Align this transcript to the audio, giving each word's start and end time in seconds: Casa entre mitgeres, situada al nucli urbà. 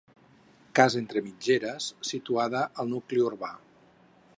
Casa 0.79 0.97
entre 1.01 1.23
mitgeres, 1.27 1.91
situada 2.13 2.67
al 2.85 2.93
nucli 2.97 3.25
urbà. 3.31 3.57